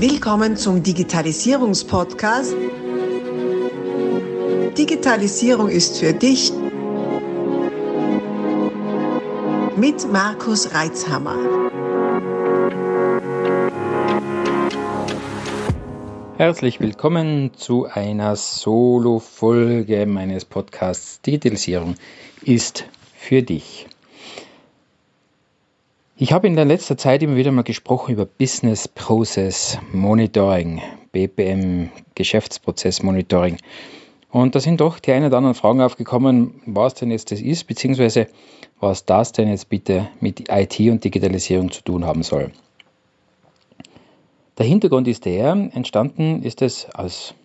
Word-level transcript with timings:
Willkommen 0.00 0.56
zum 0.56 0.80
Digitalisierungspodcast. 0.84 2.54
Digitalisierung 4.78 5.68
ist 5.68 5.98
für 5.98 6.12
dich 6.12 6.52
mit 9.76 10.12
Markus 10.12 10.72
Reitzhammer. 10.72 11.34
Herzlich 16.36 16.78
willkommen 16.78 17.50
zu 17.56 17.86
einer 17.86 18.36
Solo-Folge 18.36 20.06
meines 20.06 20.44
Podcasts 20.44 21.20
Digitalisierung 21.22 21.96
ist 22.42 22.84
für 23.16 23.42
dich. 23.42 23.88
Ich 26.20 26.32
habe 26.32 26.48
in 26.48 26.56
der 26.56 26.64
letzten 26.64 26.98
Zeit 26.98 27.22
immer 27.22 27.36
wieder 27.36 27.52
mal 27.52 27.62
gesprochen 27.62 28.10
über 28.12 28.26
Business 28.26 28.88
Process 28.88 29.78
Monitoring, 29.92 30.82
BPM, 31.12 31.90
Geschäftsprozess 32.16 33.04
Monitoring. 33.04 33.58
Und 34.28 34.56
da 34.56 34.58
sind 34.58 34.80
doch 34.80 34.98
die 34.98 35.12
ein 35.12 35.24
oder 35.24 35.36
anderen 35.36 35.54
Fragen 35.54 35.80
aufgekommen, 35.80 36.60
was 36.66 36.94
denn 36.94 37.12
jetzt 37.12 37.30
das 37.30 37.40
ist, 37.40 37.68
beziehungsweise 37.68 38.26
was 38.80 39.04
das 39.04 39.30
denn 39.30 39.48
jetzt 39.48 39.68
bitte 39.68 40.08
mit 40.18 40.48
IT 40.50 40.80
und 40.90 41.04
Digitalisierung 41.04 41.70
zu 41.70 41.84
tun 41.84 42.04
haben 42.04 42.24
soll. 42.24 42.50
Der 44.58 44.66
Hintergrund 44.66 45.06
ist 45.06 45.24
der, 45.24 45.52
entstanden 45.52 46.42
ist 46.42 46.62
es 46.62 46.92
aus 46.96 47.36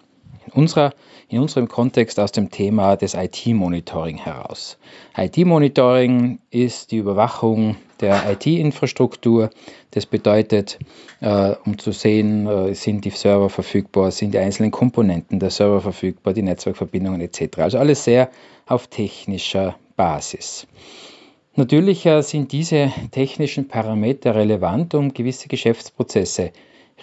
unserer, 0.54 0.94
in 1.30 1.40
unserem 1.40 1.68
Kontext 1.68 2.20
aus 2.20 2.32
dem 2.32 2.52
Thema 2.52 2.96
des 2.96 3.14
IT-Monitoring 3.14 4.18
heraus. 4.18 4.78
IT-Monitoring 5.18 6.40
ist 6.52 6.92
die 6.92 6.98
Überwachung 6.98 7.76
der 8.00 8.32
IT-Infrastruktur. 8.32 9.50
Das 9.92 10.06
bedeutet, 10.06 10.80
äh, 11.22 11.56
um 11.66 11.78
zu 11.78 11.92
sehen, 11.92 12.48
äh, 12.48 12.74
sind 12.76 13.06
die 13.06 13.10
Server 13.10 13.50
verfügbar, 13.50 14.12
sind 14.12 14.34
die 14.34 14.40
einzelnen 14.40 14.72
Komponenten 14.72 15.40
der 15.40 15.50
Server 15.50 15.82
verfügbar, 15.82 16.34
die 16.34 16.42
Netzwerkverbindungen 16.42 17.22
etc. 17.22 17.60
Also 17.60 17.78
alles 17.78 18.04
sehr 18.04 18.30
auf 18.68 18.88
technischer 18.88 19.76
Basis. 19.96 20.68
Natürlich 21.56 22.06
äh, 22.06 22.22
sind 22.22 22.52
diese 22.52 22.92
technischen 23.12 23.68
Parameter 23.68 24.36
relevant, 24.36 24.96
um 24.96 25.14
gewisse 25.14 25.48
Geschäftsprozesse 25.48 26.52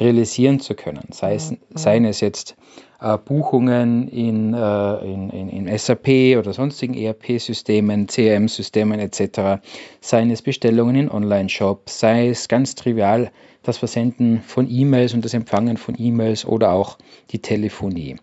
realisieren 0.00 0.60
zu 0.60 0.74
können. 0.74 1.08
Sei 1.10 1.34
es, 1.34 1.54
seien 1.74 2.04
es 2.04 2.20
jetzt 2.20 2.56
äh, 3.00 3.16
Buchungen 3.18 4.08
in, 4.08 4.54
äh, 4.54 4.96
in, 5.04 5.30
in, 5.30 5.48
in, 5.48 5.78
SAP 5.78 6.38
oder 6.38 6.52
sonstigen 6.52 6.94
ERP-Systemen, 6.94 8.06
CRM-Systemen 8.06 8.98
etc., 8.98 9.62
seien 10.00 10.30
es 10.30 10.42
Bestellungen 10.42 10.96
in 10.96 11.10
Online-Shops, 11.10 12.00
sei 12.00 12.28
es 12.28 12.48
ganz 12.48 12.74
trivial 12.74 13.30
das 13.62 13.78
Versenden 13.78 14.40
von 14.40 14.70
E-Mails 14.70 15.12
und 15.14 15.24
das 15.24 15.34
Empfangen 15.34 15.76
von 15.76 15.94
E-Mails 15.98 16.46
oder 16.46 16.72
auch 16.72 16.98
die 17.30 17.40
Telefonie. 17.40 18.16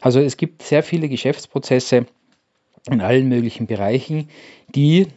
Also 0.00 0.20
es 0.20 0.36
gibt 0.36 0.62
sehr 0.62 0.82
viele 0.82 1.08
Geschäftsprozesse 1.08 2.06
in 2.88 3.00
allen 3.00 3.28
möglichen 3.28 3.66
Bereichen, 3.66 4.28
die 4.68 5.08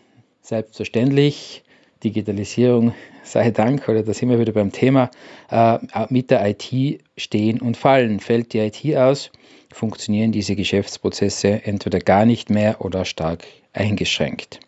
selbstverständlich 0.42 1.64
Digitalisierung 2.04 2.94
sei 3.24 3.52
Dank, 3.52 3.88
oder 3.90 4.04
da 4.04 4.14
sind 4.14 4.30
wir 4.30 4.40
wieder 4.40 4.54
beim 4.54 4.72
Thema, 4.72 5.12
äh, 5.50 5.80
mit 6.10 6.32
der 6.32 6.48
IT 6.48 7.02
stehen 7.18 7.62
und 7.62 7.78
fallen. 7.78 8.20
Fällt 8.20 8.54
die 8.54 8.60
IT 8.60 8.96
aus, 8.96 9.32
funktionieren 9.74 10.32
diese 10.32 10.56
Geschäftsprozesse 10.56 11.66
entweder 11.66 12.00
gar 12.00 12.26
nicht 12.26 12.50
mehr 12.50 12.82
oder 12.82 13.06
stark 13.06 13.46
eingeschränkt. 13.74 14.60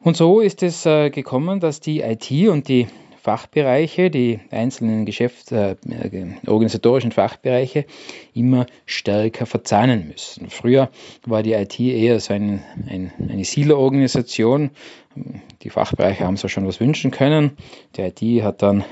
Und 0.00 0.18
so 0.18 0.40
ist 0.40 0.62
es 0.62 0.84
äh, 0.84 1.08
gekommen, 1.08 1.60
dass 1.60 1.80
die 1.80 2.00
IT 2.00 2.30
und 2.48 2.68
die 2.68 2.88
Fachbereiche, 3.24 4.10
die 4.10 4.40
einzelnen 4.50 5.06
Geschäfts-, 5.06 5.50
äh, 5.50 5.76
organisatorischen 6.46 7.10
Fachbereiche 7.10 7.86
immer 8.34 8.66
stärker 8.84 9.46
verzahnen 9.46 10.08
müssen. 10.08 10.50
Früher 10.50 10.90
war 11.24 11.42
die 11.42 11.54
IT 11.54 11.80
eher 11.80 12.20
so 12.20 12.34
ein, 12.34 12.62
ein, 12.86 13.12
eine 13.18 13.44
Silo-Organisation. 13.44 14.72
Die 15.62 15.70
Fachbereiche 15.70 16.26
haben 16.26 16.36
sich 16.36 16.52
schon 16.52 16.66
was 16.66 16.80
wünschen 16.80 17.12
können. 17.12 17.52
Die 17.96 18.02
IT 18.02 18.42
hat 18.42 18.60
dann 18.60 18.84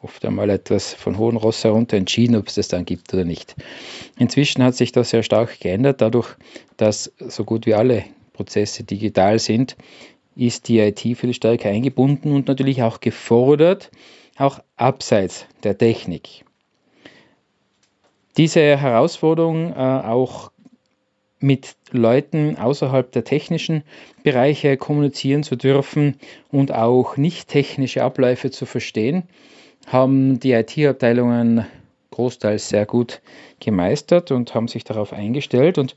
oft 0.00 0.24
einmal 0.24 0.48
etwas 0.48 0.94
von 0.94 1.18
hohen 1.18 1.36
Ross 1.36 1.62
herunter 1.62 1.98
entschieden, 1.98 2.36
ob 2.36 2.48
es 2.48 2.54
das 2.54 2.68
dann 2.68 2.86
gibt 2.86 3.12
oder 3.12 3.26
nicht. 3.26 3.54
Inzwischen 4.18 4.62
hat 4.62 4.76
sich 4.76 4.92
das 4.92 5.10
sehr 5.10 5.22
stark 5.22 5.60
geändert, 5.60 6.00
dadurch, 6.00 6.36
dass 6.78 7.12
so 7.18 7.44
gut 7.44 7.66
wie 7.66 7.74
alle 7.74 8.04
Prozesse 8.32 8.82
digital 8.82 9.38
sind, 9.38 9.76
ist 10.36 10.68
die 10.68 10.78
IT 10.80 11.00
viel 11.00 11.34
stärker 11.34 11.68
eingebunden 11.68 12.32
und 12.32 12.48
natürlich 12.48 12.82
auch 12.82 13.00
gefordert, 13.00 13.90
auch 14.36 14.60
abseits 14.76 15.46
der 15.62 15.78
Technik. 15.78 16.44
Diese 18.36 18.60
Herausforderung 18.60 19.72
äh, 19.72 19.76
auch 19.76 20.50
mit 21.38 21.76
Leuten 21.92 22.56
außerhalb 22.56 23.12
der 23.12 23.24
technischen 23.24 23.82
Bereiche 24.22 24.76
kommunizieren 24.76 25.42
zu 25.42 25.56
dürfen 25.56 26.16
und 26.50 26.72
auch 26.72 27.16
nicht 27.16 27.48
technische 27.48 28.02
Abläufe 28.02 28.50
zu 28.50 28.66
verstehen, 28.66 29.24
haben 29.86 30.40
die 30.40 30.52
IT-Abteilungen 30.52 31.66
großteils 32.10 32.68
sehr 32.68 32.86
gut 32.86 33.20
gemeistert 33.60 34.30
und 34.30 34.54
haben 34.54 34.68
sich 34.68 34.84
darauf 34.84 35.12
eingestellt. 35.12 35.78
Und 35.78 35.94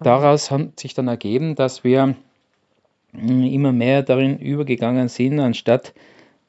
daraus 0.00 0.50
hat 0.50 0.80
sich 0.80 0.94
dann 0.94 1.08
ergeben, 1.08 1.54
dass 1.54 1.84
wir 1.84 2.14
immer 3.12 3.72
mehr 3.72 4.02
darin 4.02 4.38
übergegangen 4.38 5.08
sind, 5.08 5.40
anstatt 5.40 5.94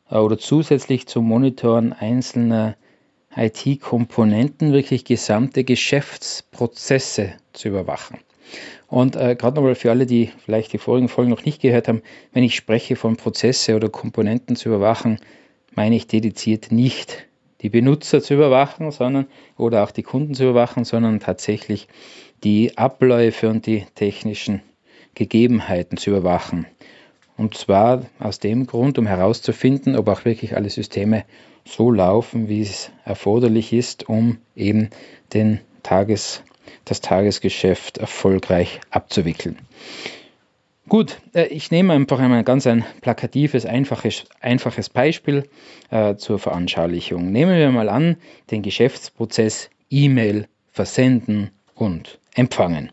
äh, 0.09 0.17
oder 0.17 0.37
zusätzlich 0.37 1.07
zum 1.07 1.25
Monitoren 1.27 1.93
einzelner 1.93 2.75
IT-Komponenten 3.35 4.73
wirklich 4.73 5.05
gesamte 5.05 5.63
Geschäftsprozesse 5.63 7.33
zu 7.53 7.69
überwachen. 7.69 8.17
Und 8.87 9.15
äh, 9.15 9.35
gerade 9.35 9.55
nochmal 9.55 9.75
für 9.75 9.91
alle, 9.91 10.07
die 10.07 10.31
vielleicht 10.43 10.73
die 10.73 10.79
vorigen 10.79 11.09
Folgen 11.09 11.29
noch 11.29 11.45
nicht 11.45 11.61
gehört 11.61 11.87
haben, 11.87 12.01
wenn 12.33 12.43
ich 12.43 12.55
spreche 12.55 12.95
von 12.95 13.17
Prozesse 13.17 13.75
oder 13.75 13.89
Komponenten 13.89 14.55
zu 14.55 14.69
überwachen, 14.69 15.19
meine 15.75 15.95
ich 15.95 16.07
dediziert 16.07 16.71
nicht 16.71 17.27
die 17.61 17.69
Benutzer 17.69 18.21
zu 18.21 18.33
überwachen, 18.33 18.89
sondern 18.91 19.27
oder 19.57 19.83
auch 19.83 19.91
die 19.91 20.03
Kunden 20.03 20.33
zu 20.33 20.43
überwachen, 20.43 20.85
sondern 20.85 21.19
tatsächlich 21.19 21.87
die 22.43 22.77
Abläufe 22.77 23.49
und 23.49 23.65
die 23.67 23.85
technischen 23.95 24.61
Gegebenheiten 25.15 25.97
zu 25.97 26.11
überwachen. 26.11 26.65
Und 27.37 27.55
zwar 27.55 28.05
aus 28.19 28.39
dem 28.39 28.67
Grund, 28.67 28.97
um 28.97 29.07
herauszufinden, 29.07 29.95
ob 29.95 30.09
auch 30.09 30.25
wirklich 30.25 30.57
alle 30.57 30.69
Systeme 30.69 31.23
so 31.65 31.91
laufen, 31.91 32.49
wie 32.49 32.61
es 32.61 32.91
erforderlich 33.05 33.71
ist, 33.71 34.09
um 34.09 34.39
eben 34.55 34.89
den 35.33 35.59
Tages, 35.83 36.43
das 36.85 37.01
Tagesgeschäft 37.01 37.97
erfolgreich 37.97 38.81
abzuwickeln. 38.91 39.57
Gut, 40.89 41.21
äh, 41.33 41.45
ich 41.45 41.71
nehme 41.71 41.93
einfach 41.93 42.19
einmal 42.19 42.43
ganz 42.43 42.65
ein 42.65 42.83
plakatives, 43.01 43.65
einfaches, 43.65 44.25
einfaches 44.41 44.89
Beispiel 44.89 45.47
äh, 45.91 46.15
zur 46.15 46.39
Veranschaulichung. 46.39 47.31
Nehmen 47.31 47.57
wir 47.57 47.71
mal 47.71 47.89
an, 47.89 48.17
den 48.49 48.63
Geschäftsprozess 48.63 49.69
E-Mail 49.89 50.47
versenden 50.71 51.51
und 51.75 52.19
empfangen 52.33 52.91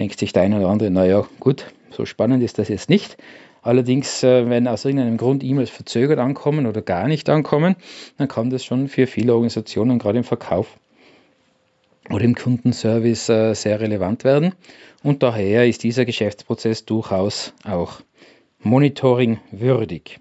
denkt 0.00 0.18
sich 0.18 0.32
der 0.32 0.42
eine 0.42 0.56
oder 0.56 0.68
andere, 0.68 0.90
naja, 0.90 1.26
gut, 1.40 1.66
so 1.90 2.06
spannend 2.06 2.42
ist 2.42 2.58
das 2.58 2.68
jetzt 2.68 2.88
nicht. 2.88 3.18
Allerdings, 3.62 4.22
äh, 4.22 4.48
wenn 4.48 4.66
aus 4.66 4.86
irgendeinem 4.86 5.18
Grund 5.18 5.44
E-Mails 5.44 5.68
verzögert 5.68 6.18
ankommen 6.18 6.66
oder 6.66 6.80
gar 6.80 7.06
nicht 7.06 7.28
ankommen, 7.28 7.76
dann 8.16 8.26
kann 8.26 8.48
das 8.48 8.64
schon 8.64 8.88
für 8.88 9.06
viele 9.06 9.34
Organisationen, 9.34 9.98
gerade 9.98 10.18
im 10.18 10.24
Verkauf 10.24 10.78
oder 12.08 12.24
im 12.24 12.34
Kundenservice, 12.34 13.28
äh, 13.28 13.54
sehr 13.54 13.80
relevant 13.80 14.24
werden. 14.24 14.54
Und 15.02 15.22
daher 15.22 15.68
ist 15.68 15.82
dieser 15.82 16.06
Geschäftsprozess 16.06 16.86
durchaus 16.86 17.52
auch 17.64 18.00
monitoring 18.58 19.38
würdig. 19.52 20.18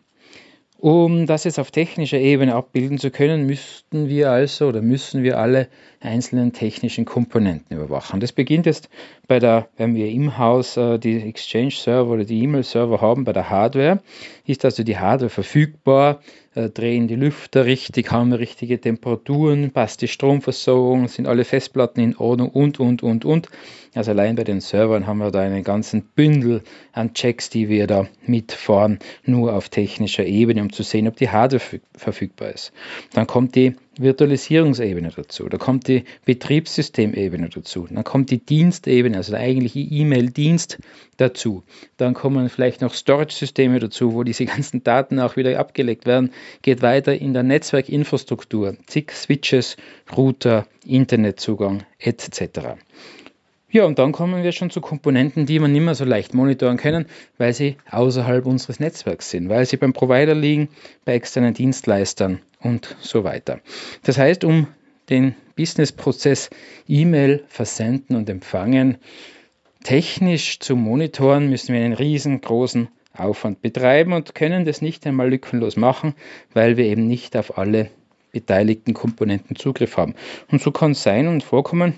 Um 0.82 1.26
das 1.26 1.44
jetzt 1.44 1.60
auf 1.60 1.72
technischer 1.72 2.20
Ebene 2.20 2.56
abbilden 2.56 3.00
zu 3.00 3.12
können, 3.12 3.46
müssten 3.46 4.08
wir 4.08 4.32
also 4.32 4.70
oder 4.70 4.82
müssen 4.82 5.24
wir 5.24 5.38
alle 5.38 5.68
einzelnen 6.00 6.54
technischen 6.54 7.04
Komponenten 7.04 7.76
überwachen. 7.76 8.22
Das 8.22 8.32
beginnt 8.32 8.66
jetzt 8.66 8.88
bei 9.28 9.40
der, 9.40 9.68
wenn 9.76 9.94
wir 9.94 10.08
im 10.08 10.38
Haus 10.38 10.78
äh, 10.78 10.98
die 10.98 11.18
Exchange-Server 11.22 12.10
oder 12.12 12.24
die 12.24 12.44
E-Mail-Server 12.44 13.02
haben, 13.02 13.26
bei 13.26 13.34
der 13.34 13.50
Hardware. 13.50 14.00
Ist 14.46 14.64
also 14.64 14.84
die 14.84 14.98
Hardware 14.98 15.30
verfügbar? 15.30 16.22
Äh, 16.60 16.70
drehen 16.70 17.08
die 17.08 17.16
Lüfter 17.16 17.66
richtig? 17.66 18.12
Haben 18.12 18.32
wir 18.32 18.40
richtige 18.40 18.82
Temperaturen? 18.82 19.72
Passt 19.72 20.02
die 20.02 20.08
Stromversorgung? 20.10 21.08
Sind 21.08 21.26
alle 21.26 21.46
Festplatten 21.46 22.02
in 22.02 22.18
Ordnung? 22.18 22.50
Und, 22.50 22.80
und, 22.80 23.02
und, 23.02 23.24
und. 23.24 23.48
Also 23.96 24.12
allein 24.12 24.36
bei 24.36 24.44
den 24.44 24.60
Servern 24.60 25.08
haben 25.08 25.20
wir 25.20 25.32
da 25.32 25.40
einen 25.40 25.64
ganzen 25.64 26.04
Bündel 26.04 26.62
an 26.92 27.14
Checks, 27.14 27.50
die 27.50 27.70
wir 27.70 27.88
da 27.88 28.08
mitfahren, 28.26 29.00
nur 29.24 29.54
auf 29.54 29.70
technischer 29.70 30.26
Ebene, 30.26 30.62
um 30.62 30.72
zu 30.72 30.84
sehen, 30.84 31.08
ob 31.08 31.16
die 31.16 31.30
Hardware 31.30 31.80
verfügbar 31.96 32.50
ist. 32.50 32.74
Dann 33.14 33.26
kommt 33.26 33.56
die 33.56 33.76
Virtualisierungsebene 34.00 35.12
dazu, 35.16 35.50
da 35.50 35.58
kommt 35.58 35.88
die 35.88 36.06
Betriebssystemebene 36.26 37.50
dazu, 37.50 37.88
dann 37.90 38.04
kommt 38.04 38.32
die 38.32 38.44
Dienstebene, 38.44 39.18
also 39.18 39.32
der 39.32 39.42
eigentliche 39.42 39.80
E-Mail-Dienst 39.80 40.80
dazu. 41.18 41.64
Dann 41.98 42.14
kommen 42.14 42.50
vielleicht 42.50 42.82
noch 42.82 42.94
Storage-Systeme 42.94 43.80
dazu, 43.80 44.14
wo 44.14 44.24
diese 44.24 44.46
ganzen 44.46 44.84
Daten 44.84 45.20
auch 45.20 45.36
wieder 45.36 45.60
abgelegt 45.60 46.06
werden. 46.06 46.32
Geht 46.62 46.82
weiter 46.82 47.14
in 47.14 47.34
der 47.34 47.44
Netzwerkinfrastruktur, 47.44 48.78
zig 48.88 49.12
Switches, 49.12 49.76
Router, 50.16 50.66
Internetzugang 50.86 51.84
etc. 52.00 52.78
Ja, 53.72 53.86
und 53.86 54.00
dann 54.00 54.12
kommen 54.12 54.44
wir 54.44 54.52
schon 54.52 54.72
zu 54.72 54.82
Komponenten, 54.82 55.46
die 55.46 55.60
man 55.60 55.72
nicht 55.72 55.84
mehr 55.84 55.94
so 55.94 56.04
leicht 56.04 56.34
monitoren 56.34 56.78
können, 56.78 57.06
weil 57.38 57.54
sie 57.54 57.78
außerhalb 57.92 58.48
unseres 58.48 58.80
Netzwerks 58.80 59.30
sind, 59.30 59.48
weil 59.48 59.66
sie 59.66 59.78
beim 59.78 59.94
Provider 59.94 60.34
liegen, 60.34 60.70
bei 61.06 61.14
externen 61.14 61.54
Dienstleistern 61.54 62.40
und 62.62 62.96
so 63.00 63.24
weiter. 63.24 63.60
Das 64.04 64.18
heißt, 64.18 64.44
um 64.44 64.68
den 65.12 65.36
Businessprozess 65.56 66.50
E-Mail 66.88 67.44
versenden 67.48 68.16
und 68.16 68.28
empfangen 68.30 68.98
technisch 69.84 70.60
zu 70.60 70.76
monitoren, 70.76 71.50
müssen 71.50 71.74
wir 71.74 71.82
einen 71.82 71.94
riesengroßen 71.94 72.90
Aufwand 73.16 73.62
betreiben 73.62 74.14
und 74.14 74.34
können 74.34 74.66
das 74.66 74.82
nicht 74.82 75.06
einmal 75.06 75.30
lückenlos 75.30 75.78
machen, 75.78 76.16
weil 76.54 76.78
wir 76.78 76.86
eben 76.86 77.08
nicht 77.08 77.38
auf 77.38 77.58
alle 77.58 77.90
beteiligten 78.32 78.94
Komponenten 78.94 79.56
Zugriff 79.56 79.98
haben. 79.98 80.16
Und 80.52 80.62
so 80.62 80.72
kann 80.72 80.92
es 80.92 81.04
sein 81.04 81.28
und 81.28 81.44
vorkommen, 81.44 81.94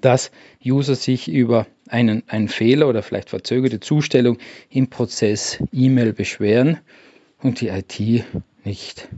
dass 0.00 0.30
User 0.64 0.94
sich 0.94 1.28
über 1.28 1.66
einen, 1.88 2.22
einen 2.28 2.48
Fehler 2.48 2.88
oder 2.88 3.02
vielleicht 3.02 3.30
verzögerte 3.30 3.80
Zustellung 3.80 4.38
im 4.70 4.88
Prozess 4.88 5.62
E-Mail 5.72 6.12
beschweren 6.12 6.78
und 7.42 7.60
die 7.60 7.68
IT 7.68 8.24
nicht 8.64 9.08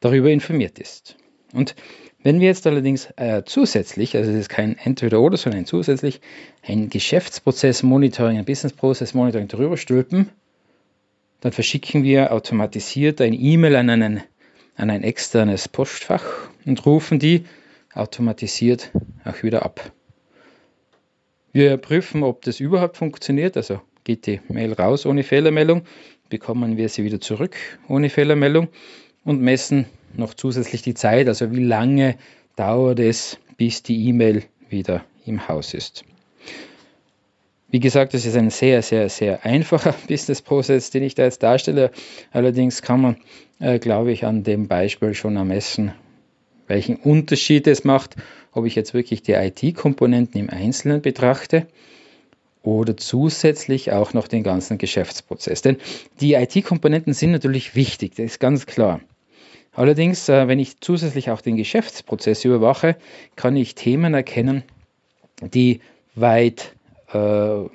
darüber 0.00 0.30
informiert 0.30 0.78
ist. 0.78 1.16
Und 1.52 1.74
wenn 2.22 2.40
wir 2.40 2.46
jetzt 2.46 2.66
allerdings 2.66 3.08
äh, 3.16 3.42
zusätzlich, 3.44 4.16
also 4.16 4.30
es 4.30 4.36
ist 4.36 4.48
kein 4.48 4.78
Entweder-Oder, 4.78 5.36
sondern 5.36 5.66
zusätzlich 5.66 6.20
ein 6.62 6.88
Geschäftsprozess-Monitoring, 6.88 8.38
ein 8.38 8.44
Business-Process-Monitoring 8.44 9.48
drüber 9.48 9.76
stülpen, 9.76 10.28
dann 11.40 11.50
verschicken 11.50 12.04
wir 12.04 12.32
automatisiert 12.32 13.20
ein 13.20 13.32
E-Mail 13.32 13.74
an, 13.74 13.90
an 13.90 14.22
ein 14.76 15.02
externes 15.02 15.68
Postfach 15.68 16.24
und 16.64 16.86
rufen 16.86 17.18
die 17.18 17.44
automatisiert 17.94 18.90
auch 19.24 19.42
wieder 19.42 19.64
ab. 19.64 19.92
Wir 21.52 21.76
prüfen, 21.76 22.22
ob 22.22 22.42
das 22.42 22.60
überhaupt 22.60 22.96
funktioniert, 22.96 23.56
also 23.56 23.80
geht 24.04 24.26
die 24.26 24.40
Mail 24.48 24.72
raus 24.72 25.04
ohne 25.06 25.22
Fehlermeldung, 25.22 25.82
bekommen 26.28 26.76
wir 26.76 26.88
sie 26.88 27.04
wieder 27.04 27.20
zurück 27.20 27.56
ohne 27.88 28.08
Fehlermeldung 28.08 28.68
und 29.24 29.40
messen 29.40 29.86
noch 30.16 30.34
zusätzlich 30.34 30.82
die 30.82 30.94
Zeit, 30.94 31.28
also 31.28 31.52
wie 31.52 31.62
lange 31.62 32.16
dauert 32.56 33.00
es, 33.00 33.38
bis 33.56 33.82
die 33.82 34.08
E-Mail 34.08 34.44
wieder 34.68 35.04
im 35.26 35.48
Haus 35.48 35.74
ist. 35.74 36.04
Wie 37.70 37.80
gesagt, 37.80 38.12
das 38.12 38.26
ist 38.26 38.36
ein 38.36 38.50
sehr, 38.50 38.82
sehr, 38.82 39.08
sehr 39.08 39.46
einfacher 39.46 39.94
Business-Prozess, 40.08 40.90
den 40.90 41.02
ich 41.02 41.14
da 41.14 41.24
jetzt 41.24 41.42
darstelle. 41.42 41.90
Allerdings 42.30 42.82
kann 42.82 43.00
man, 43.00 43.16
äh, 43.60 43.78
glaube 43.78 44.12
ich, 44.12 44.26
an 44.26 44.42
dem 44.42 44.68
Beispiel 44.68 45.14
schon 45.14 45.36
ermessen, 45.36 45.92
welchen 46.72 46.96
Unterschied 46.96 47.66
es 47.66 47.84
macht, 47.84 48.16
ob 48.52 48.64
ich 48.64 48.74
jetzt 48.74 48.94
wirklich 48.94 49.22
die 49.22 49.32
IT-Komponenten 49.32 50.40
im 50.40 50.48
Einzelnen 50.48 51.02
betrachte 51.02 51.66
oder 52.62 52.96
zusätzlich 52.96 53.92
auch 53.92 54.14
noch 54.14 54.26
den 54.26 54.42
ganzen 54.42 54.78
Geschäftsprozess. 54.78 55.60
Denn 55.60 55.76
die 56.20 56.32
IT-Komponenten 56.32 57.12
sind 57.12 57.32
natürlich 57.32 57.74
wichtig, 57.74 58.14
das 58.16 58.24
ist 58.24 58.40
ganz 58.40 58.64
klar. 58.64 59.00
Allerdings, 59.74 60.28
äh, 60.28 60.48
wenn 60.48 60.58
ich 60.58 60.80
zusätzlich 60.80 61.30
auch 61.30 61.42
den 61.42 61.56
Geschäftsprozess 61.56 62.44
überwache, 62.44 62.96
kann 63.36 63.56
ich 63.56 63.74
Themen 63.74 64.14
erkennen, 64.14 64.62
die 65.42 65.80
weit 66.14 66.74
äh, 67.12 67.18
äh, 67.58 67.68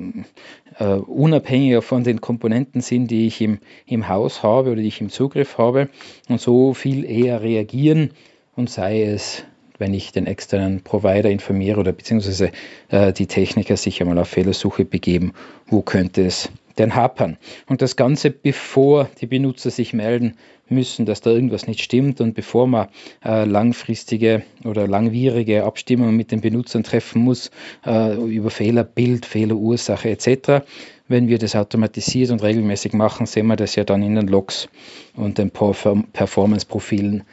unabhängiger 1.05 1.83
von 1.83 2.03
den 2.03 2.19
Komponenten 2.19 2.81
sind, 2.81 3.11
die 3.11 3.27
ich 3.27 3.41
im, 3.41 3.59
im 3.85 4.07
Haus 4.07 4.41
habe 4.41 4.71
oder 4.71 4.81
die 4.81 4.87
ich 4.87 5.01
im 5.01 5.09
Zugriff 5.09 5.59
habe 5.59 5.89
und 6.29 6.41
so 6.41 6.73
viel 6.73 7.03
eher 7.03 7.41
reagieren 7.41 8.11
und 8.57 8.69
sei 8.69 9.03
es, 9.03 9.45
wenn 9.77 9.93
ich 9.93 10.11
den 10.11 10.25
externen 10.25 10.81
Provider 10.81 11.29
informiere 11.29 11.79
oder 11.79 11.93
beziehungsweise 11.93 12.51
äh, 12.89 13.13
die 13.13 13.27
Techniker 13.27 13.77
sich 13.77 14.01
einmal 14.01 14.17
auf 14.17 14.27
Fehlersuche 14.27 14.83
begeben, 14.83 15.33
wo 15.67 15.81
könnte 15.81 16.25
es 16.25 16.49
denn 16.77 16.95
hapern. 16.95 17.37
Und 17.67 17.81
das 17.81 17.95
Ganze, 17.95 18.29
bevor 18.31 19.09
die 19.21 19.27
Benutzer 19.27 19.71
sich 19.71 19.93
melden 19.93 20.35
müssen, 20.69 21.05
dass 21.05 21.21
da 21.21 21.29
irgendwas 21.29 21.67
nicht 21.67 21.81
stimmt 21.81 22.19
und 22.21 22.33
bevor 22.33 22.67
man 22.67 22.87
äh, 23.23 23.45
langfristige 23.45 24.43
oder 24.65 24.87
langwierige 24.87 25.63
Abstimmungen 25.63 26.15
mit 26.15 26.31
den 26.31 26.41
Benutzern 26.41 26.83
treffen 26.83 27.21
muss 27.21 27.51
äh, 27.85 28.15
über 28.15 28.49
Fehlerbild, 28.49 29.25
Fehlerursache 29.25 30.09
etc. 30.09 30.65
Wenn 31.07 31.27
wir 31.27 31.37
das 31.37 31.55
automatisiert 31.55 32.31
und 32.31 32.43
regelmäßig 32.43 32.93
machen, 32.93 33.27
sehen 33.27 33.47
wir 33.47 33.55
das 33.55 33.75
ja 33.75 33.83
dann 33.83 34.03
in 34.03 34.15
den 34.15 34.27
Logs 34.27 34.67
und 35.15 35.37
den 35.37 35.51
Performance-Profilen 35.51 37.23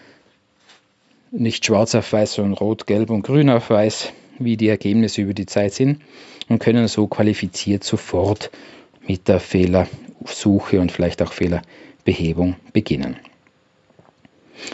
nicht 1.36 1.66
schwarz 1.66 1.94
auf 1.94 2.12
weiß, 2.12 2.34
sondern 2.34 2.54
rot, 2.54 2.86
gelb 2.86 3.10
und 3.10 3.22
grün 3.22 3.50
auf 3.50 3.70
weiß, 3.70 4.12
wie 4.38 4.56
die 4.56 4.68
Ergebnisse 4.68 5.22
über 5.22 5.34
die 5.34 5.46
Zeit 5.46 5.72
sind 5.74 6.00
und 6.48 6.58
können 6.58 6.88
so 6.88 7.06
qualifiziert 7.06 7.84
sofort 7.84 8.50
mit 9.06 9.28
der 9.28 9.40
Fehlersuche 9.40 10.80
und 10.80 10.92
vielleicht 10.92 11.22
auch 11.22 11.32
Fehlerbehebung 11.32 12.56
beginnen. 12.72 13.16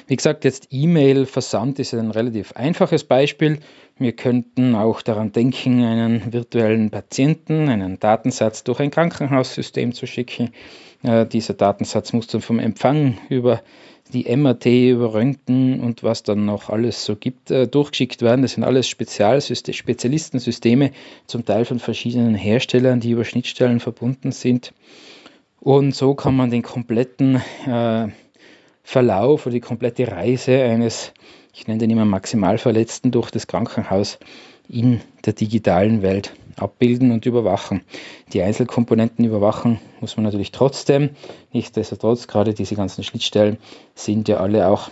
Wie 0.06 0.16
gesagt, 0.16 0.44
jetzt 0.44 0.68
E-Mail-Versand 0.70 1.78
ist 1.78 1.94
ein 1.94 2.10
relativ 2.10 2.52
einfaches 2.52 3.04
Beispiel. 3.04 3.58
Wir 3.98 4.12
könnten 4.12 4.74
auch 4.74 5.02
daran 5.02 5.32
denken, 5.32 5.82
einen 5.84 6.32
virtuellen 6.32 6.90
Patienten, 6.90 7.68
einen 7.68 7.98
Datensatz 7.98 8.62
durch 8.62 8.80
ein 8.80 8.90
Krankenhaussystem 8.90 9.92
zu 9.92 10.06
schicken. 10.06 10.52
Äh, 11.02 11.26
dieser 11.26 11.54
Datensatz 11.54 12.12
muss 12.12 12.26
dann 12.26 12.42
vom 12.42 12.58
Empfang 12.58 13.18
über 13.30 13.62
die 14.10 14.36
MRT, 14.36 14.66
über 14.66 15.14
Röntgen 15.14 15.80
und 15.80 16.02
was 16.02 16.22
dann 16.22 16.44
noch 16.44 16.68
alles 16.68 17.04
so 17.04 17.16
gibt, 17.16 17.50
äh, 17.50 17.66
durchgeschickt 17.66 18.22
werden. 18.22 18.42
Das 18.42 18.52
sind 18.52 18.64
alles 18.64 18.88
Spezialistensysteme, 18.88 20.90
zum 21.26 21.44
Teil 21.44 21.64
von 21.64 21.78
verschiedenen 21.78 22.34
Herstellern, 22.34 23.00
die 23.00 23.12
über 23.12 23.24
Schnittstellen 23.24 23.80
verbunden 23.80 24.32
sind. 24.32 24.72
Und 25.60 25.94
so 25.94 26.14
kann 26.14 26.36
man 26.36 26.50
den 26.50 26.62
kompletten 26.62 27.40
äh, 27.66 28.08
Verlauf 28.82 29.46
oder 29.46 29.52
die 29.52 29.60
komplette 29.60 30.10
Reise 30.10 30.62
eines, 30.62 31.12
ich 31.54 31.66
nenne 31.66 31.78
den 31.78 31.90
immer 31.90 32.04
Maximalverletzten, 32.04 33.10
durch 33.10 33.30
das 33.30 33.46
Krankenhaus 33.46 34.18
in 34.70 35.00
der 35.24 35.32
digitalen 35.32 36.02
Welt 36.02 36.32
abbilden 36.56 37.10
und 37.10 37.26
überwachen. 37.26 37.82
Die 38.32 38.42
Einzelkomponenten 38.42 39.24
überwachen 39.24 39.80
muss 40.00 40.16
man 40.16 40.24
natürlich 40.24 40.52
trotzdem. 40.52 41.10
Nichtsdestotrotz, 41.52 42.26
gerade 42.26 42.54
diese 42.54 42.76
ganzen 42.76 43.02
Schnittstellen 43.02 43.58
sind 43.94 44.28
ja 44.28 44.38
alle 44.38 44.68
auch 44.68 44.90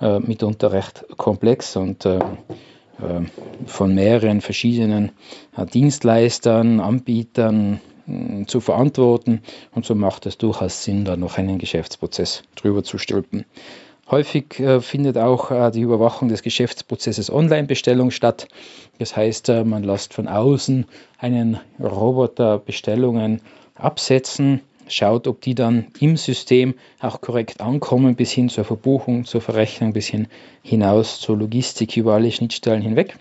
äh, 0.00 0.18
mitunter 0.18 0.72
recht 0.72 1.04
komplex 1.16 1.76
und 1.76 2.04
äh, 2.04 2.18
äh 2.18 3.22
von 3.66 3.94
mehreren 3.94 4.40
verschiedenen 4.40 5.12
äh, 5.56 5.66
Dienstleistern, 5.66 6.80
Anbietern 6.80 7.80
zu 8.46 8.60
verantworten. 8.60 9.42
Und 9.74 9.84
so 9.84 9.94
macht 9.94 10.26
es 10.26 10.38
durchaus 10.38 10.84
Sinn, 10.84 11.04
da 11.04 11.16
noch 11.16 11.38
einen 11.38 11.58
Geschäftsprozess 11.58 12.44
drüber 12.54 12.84
zu 12.84 12.98
stülpen. 12.98 13.44
Häufig 14.08 14.60
äh, 14.60 14.80
findet 14.80 15.18
auch 15.18 15.50
äh, 15.50 15.70
die 15.72 15.80
Überwachung 15.80 16.28
des 16.28 16.42
Geschäftsprozesses 16.42 17.28
Online-Bestellung 17.28 18.12
statt. 18.12 18.46
Das 19.00 19.16
heißt, 19.16 19.48
äh, 19.48 19.64
man 19.64 19.82
lässt 19.82 20.14
von 20.14 20.28
außen 20.28 20.86
einen 21.18 21.58
Roboter 21.80 22.58
Bestellungen 22.58 23.42
absetzen, 23.74 24.60
schaut, 24.86 25.26
ob 25.26 25.40
die 25.40 25.56
dann 25.56 25.88
im 25.98 26.16
System 26.16 26.74
auch 27.00 27.20
korrekt 27.20 27.60
ankommen, 27.60 28.14
bis 28.14 28.30
hin 28.30 28.48
zur 28.48 28.64
Verbuchung, 28.64 29.24
zur 29.24 29.40
Verrechnung, 29.40 29.92
bis 29.92 30.06
hin 30.06 30.28
hinaus 30.62 31.18
zur 31.18 31.36
Logistik 31.36 31.96
über 31.96 32.14
alle 32.14 32.30
Schnittstellen 32.30 32.82
hinweg 32.82 33.16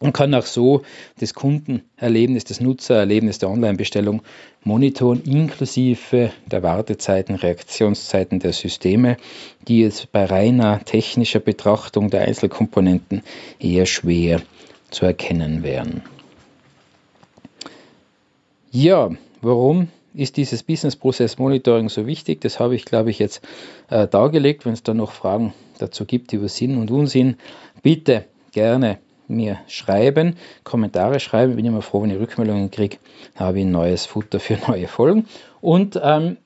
und 0.00 0.14
kann 0.14 0.34
auch 0.34 0.46
so 0.46 0.82
das 1.20 1.34
Kundenerlebnis, 1.34 2.44
das 2.44 2.60
Nutzererlebnis 2.60 3.38
der 3.38 3.50
Online-Bestellung 3.50 4.22
monitoren, 4.64 5.22
inklusive 5.22 6.32
der 6.46 6.62
Wartezeiten, 6.62 7.36
Reaktionszeiten 7.36 8.40
der 8.40 8.52
Systeme, 8.52 9.18
die 9.68 9.80
jetzt 9.80 10.10
bei 10.10 10.24
reiner 10.24 10.82
technischer 10.84 11.40
Betrachtung 11.40 12.10
der 12.10 12.22
Einzelkomponenten 12.22 13.22
eher 13.58 13.86
schwer 13.86 14.40
zu 14.90 15.04
erkennen 15.04 15.62
wären. 15.62 16.02
Ja, 18.72 19.10
warum 19.42 19.88
ist 20.14 20.38
dieses 20.38 20.62
Business 20.62 20.96
Process 20.96 21.38
Monitoring 21.38 21.88
so 21.88 22.06
wichtig? 22.06 22.40
Das 22.40 22.58
habe 22.58 22.74
ich, 22.74 22.84
glaube 22.84 23.10
ich, 23.10 23.18
jetzt 23.18 23.42
äh, 23.90 24.08
dargelegt. 24.08 24.64
Wenn 24.64 24.72
es 24.72 24.82
da 24.82 24.94
noch 24.94 25.12
Fragen 25.12 25.52
dazu 25.78 26.04
gibt 26.06 26.32
über 26.32 26.48
Sinn 26.48 26.78
und 26.78 26.90
Unsinn, 26.90 27.36
bitte 27.82 28.24
gerne 28.52 28.98
mir 29.30 29.58
schreiben, 29.68 30.36
Kommentare 30.64 31.20
schreiben. 31.20 31.56
Bin 31.56 31.64
immer 31.64 31.82
froh, 31.82 32.02
wenn 32.02 32.10
ich 32.10 32.18
Rückmeldungen 32.18 32.70
kriege. 32.70 32.98
Habe 33.36 33.58
ich 33.58 33.64
ein 33.64 33.70
neues 33.70 34.06
Futter 34.06 34.40
für 34.40 34.58
neue 34.68 34.88
Folgen. 34.88 35.26
Und 35.60 35.98
ähm, 36.02 36.36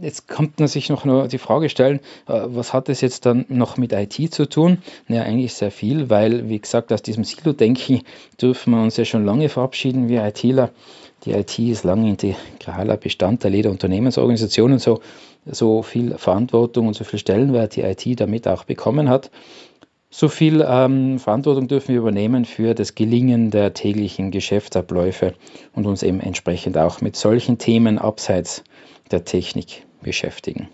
Jetzt 0.00 0.28
kommt 0.28 0.60
man 0.60 0.68
sich 0.68 0.90
noch 0.90 1.04
nur 1.04 1.28
die 1.28 1.38
Frage 1.38 1.68
stellen, 1.68 2.00
äh, 2.28 2.40
was 2.44 2.72
hat 2.72 2.88
es 2.88 3.00
jetzt 3.00 3.26
dann 3.26 3.46
noch 3.48 3.78
mit 3.78 3.92
IT 3.92 4.32
zu 4.32 4.46
tun? 4.46 4.78
Naja, 5.08 5.22
eigentlich 5.22 5.54
sehr 5.54 5.70
viel, 5.70 6.10
weil, 6.10 6.48
wie 6.48 6.58
gesagt, 6.58 6.92
aus 6.92 7.02
diesem 7.02 7.24
Silo-Denken 7.24 8.02
dürfen 8.40 8.72
wir 8.72 8.82
uns 8.82 8.96
ja 8.96 9.04
schon 9.04 9.24
lange 9.24 9.48
verabschieden, 9.48 10.08
wir 10.08 10.24
ITler. 10.24 10.70
Die 11.24 11.32
IT 11.32 11.58
ist 11.58 11.84
lange 11.84 12.08
integraler 12.10 12.96
Bestandteil 12.96 13.54
jeder 13.54 13.70
Unternehmensorganisation 13.70 14.72
und 14.72 14.78
so, 14.80 15.00
so 15.46 15.82
viel 15.82 16.16
Verantwortung 16.16 16.86
und 16.86 16.94
so 16.94 17.02
viel 17.02 17.18
Stellenwert 17.18 17.74
die 17.74 17.82
IT 17.82 18.20
damit 18.20 18.46
auch 18.46 18.64
bekommen 18.64 19.08
hat. 19.08 19.30
So 20.10 20.28
viel 20.28 20.64
ähm, 20.66 21.18
Verantwortung 21.18 21.68
dürfen 21.68 21.88
wir 21.88 22.00
übernehmen 22.00 22.46
für 22.46 22.74
das 22.74 22.94
Gelingen 22.94 23.50
der 23.50 23.74
täglichen 23.74 24.30
Geschäftsabläufe 24.30 25.34
und 25.74 25.86
uns 25.86 26.02
eben 26.02 26.20
entsprechend 26.20 26.78
auch 26.78 27.02
mit 27.02 27.14
solchen 27.14 27.58
Themen 27.58 27.98
abseits 27.98 28.64
der 29.10 29.24
Technik 29.24 29.84
beschäftigen. 30.00 30.68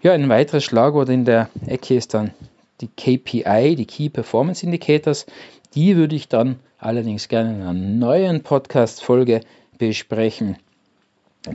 Ja, 0.00 0.12
ein 0.12 0.28
weiteres 0.28 0.64
Schlagwort 0.64 1.10
in 1.10 1.26
der 1.26 1.50
Ecke 1.66 1.94
ist 1.94 2.14
dann 2.14 2.32
die 2.80 2.88
KPI, 2.88 3.76
die 3.76 3.86
Key 3.86 4.08
Performance 4.08 4.64
Indicators. 4.64 5.26
Die 5.74 5.94
würde 5.96 6.16
ich 6.16 6.28
dann 6.28 6.60
allerdings 6.78 7.28
gerne 7.28 7.54
in 7.54 7.60
einer 7.60 7.72
neuen 7.74 8.42
Podcast-Folge 8.42 9.42
besprechen. 9.78 10.56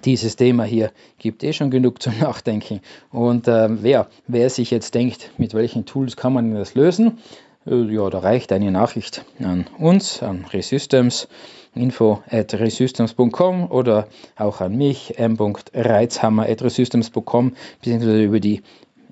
Dieses 0.04 0.36
Thema 0.36 0.66
hier 0.66 0.92
gibt 1.18 1.44
eh 1.44 1.54
schon 1.54 1.72
genug 1.72 2.02
zum 2.02 2.18
Nachdenken. 2.20 2.82
Und 3.12 3.48
äh, 3.48 3.68
wer, 3.70 4.08
wer 4.28 4.50
sich 4.50 4.72
jetzt 4.72 4.96
denkt, 4.96 5.32
mit 5.38 5.54
welchen 5.54 5.86
Tools 5.86 6.18
kann 6.18 6.34
man 6.34 6.54
das 6.54 6.76
lösen, 6.76 7.20
äh, 7.66 7.76
ja, 7.94 8.10
da 8.10 8.20
reicht 8.20 8.52
eine 8.52 8.72
Nachricht 8.72 9.24
an 9.40 9.66
uns, 9.78 10.22
an 10.22 10.46
Resystems 10.52 11.28
info 11.74 12.24
at 12.30 12.54
resystems.com 12.54 13.70
oder 13.72 14.08
auch 14.36 14.62
an 14.62 14.76
mich, 14.76 15.20
m.reizhammer 15.20 16.50
at 16.50 16.64
resystems.com, 16.64 17.56
beziehungsweise 17.80 18.24
über 18.24 18.40
die 18.40 18.64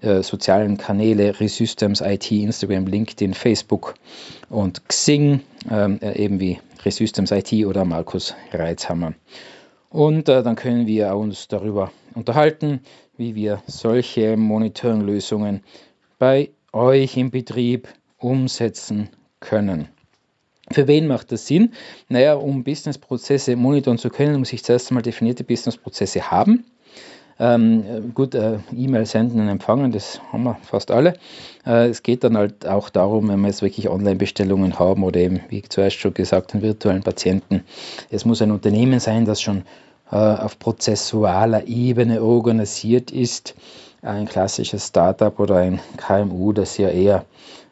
äh, 0.02 0.24
sozialen 0.24 0.78
Kanäle 0.78 1.40
Resystems 1.40 2.02
IT, 2.02 2.32
Instagram, 2.32 2.88
LinkedIn, 2.88 3.34
Facebook 3.34 3.96
und 4.50 4.88
Xing, 4.88 5.42
ähm, 5.70 6.00
äh, 6.02 6.18
eben 6.18 6.40
wie 6.40 6.60
Resystems 6.84 7.32
IT 7.32 7.54
oder 7.66 7.86
Markus 7.86 8.36
Reizhammer. 8.52 9.14
Und 9.96 10.28
äh, 10.28 10.44
dann 10.44 10.58
können 10.58 10.88
wir 10.88 11.16
uns 11.16 11.48
darüber 11.48 11.90
unterhalten, 12.16 12.82
wie 13.16 13.34
wir 13.34 13.62
solche 13.66 14.36
Monitoring-Lösungen 14.36 15.64
bei 16.20 16.50
euch 16.74 17.16
im 17.16 17.32
Betrieb 17.32 17.88
umsetzen 18.18 19.08
können. 19.40 19.88
Für 20.70 20.90
wen 20.90 21.08
macht 21.08 21.32
das 21.32 21.48
Sinn? 21.48 21.72
Naja, 22.10 22.34
um 22.34 22.66
Businessprozesse 22.66 23.56
monitoren 23.56 23.98
zu 23.98 24.10
können, 24.10 24.38
muss 24.38 24.52
ich 24.52 24.66
zuerst 24.66 24.92
einmal 24.92 25.02
definierte 25.02 25.46
Businessprozesse 25.46 26.30
haben. 26.30 26.66
Ähm, 27.40 28.14
gut, 28.14 28.36
äh, 28.36 28.60
E-Mail 28.76 29.06
senden 29.06 29.40
und 29.42 29.48
empfangen, 29.48 29.92
das 29.92 30.22
haben 30.32 30.44
wir 30.44 30.56
fast 30.64 30.92
alle. 30.92 31.14
Äh, 31.66 31.88
es 31.88 32.04
geht 32.04 32.24
dann 32.24 32.38
halt 32.38 32.66
auch 32.66 32.90
darum, 32.90 33.30
wenn 33.30 33.42
wir 33.42 33.48
jetzt 33.48 33.62
wirklich 33.62 33.90
Online-Bestellungen 33.90 34.78
haben 34.78 35.04
oder 35.04 35.20
eben, 35.20 35.42
wie 35.50 35.62
zuerst 35.62 35.98
schon 35.98 36.14
gesagt, 36.14 36.54
einen 36.54 36.64
virtuellen 36.64 37.04
Patienten. 37.04 37.64
Es 38.10 38.26
muss 38.26 38.42
ein 38.42 38.52
Unternehmen 38.52 39.00
sein, 39.00 39.26
das 39.26 39.42
schon 39.42 39.64
auf 40.14 40.60
prozessualer 40.60 41.68
Ebene 41.68 42.22
organisiert 42.22 43.12
ist. 43.12 43.56
Ein 44.02 44.28
klassisches 44.28 44.88
Startup 44.88 45.40
oder 45.40 45.58
ein 45.58 45.80
KMU, 45.98 46.54
das 46.54 46.78
ja 46.78 46.90
eher 46.90 47.26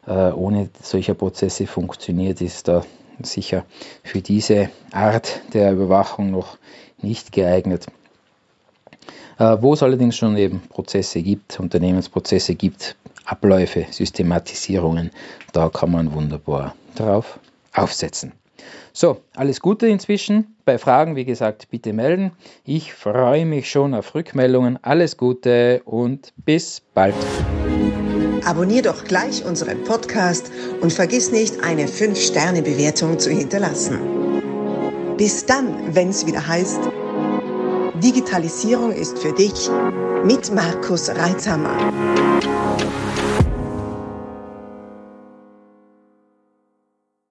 äh, 0.06 0.32
ohne 0.32 0.68
solcher 0.82 1.14
Prozesse 1.14 1.66
funktioniert, 1.66 2.40
ist 2.40 2.66
da 2.66 2.84
sicher 3.22 3.64
für 4.02 4.20
diese 4.20 4.70
Art 4.92 5.40
der 5.52 5.72
Überwachung 5.72 6.30
noch 6.30 6.58
nicht 7.00 7.30
geeignet. 7.30 7.86
Äh, 9.38 9.56
wo 9.60 9.74
es 9.74 9.82
allerdings 9.82 10.16
schon 10.16 10.36
eben 10.36 10.60
Prozesse 10.68 11.22
gibt, 11.22 11.58
Unternehmensprozesse 11.60 12.54
gibt, 12.54 12.96
Abläufe, 13.24 13.86
Systematisierungen, 13.90 15.10
da 15.52 15.68
kann 15.68 15.90
man 15.90 16.12
wunderbar 16.12 16.74
drauf 16.94 17.38
aufsetzen. 17.72 18.32
So, 18.92 19.18
alles 19.34 19.60
Gute 19.60 19.88
inzwischen. 19.88 20.56
Bei 20.64 20.78
Fragen, 20.78 21.16
wie 21.16 21.24
gesagt, 21.24 21.68
bitte 21.70 21.92
melden. 21.92 22.32
Ich 22.64 22.94
freue 22.94 23.44
mich 23.44 23.70
schon 23.70 23.94
auf 23.94 24.14
Rückmeldungen. 24.14 24.78
Alles 24.82 25.16
Gute 25.16 25.82
und 25.84 26.32
bis 26.36 26.80
bald. 26.94 27.14
Abonnier 28.44 28.82
doch 28.82 29.04
gleich 29.04 29.44
unseren 29.44 29.84
Podcast 29.84 30.52
und 30.80 30.92
vergiss 30.92 31.32
nicht, 31.32 31.64
eine 31.64 31.86
5-Sterne-Bewertung 31.86 33.18
zu 33.18 33.30
hinterlassen. 33.30 33.98
Bis 35.16 35.46
dann, 35.46 35.94
wenn 35.94 36.10
es 36.10 36.26
wieder 36.26 36.46
heißt, 36.46 36.80
Digitalisierung 38.02 38.92
ist 38.92 39.18
für 39.18 39.32
dich 39.32 39.70
mit 40.24 40.52
Markus 40.52 41.08
Reitzhammer. 41.08 41.76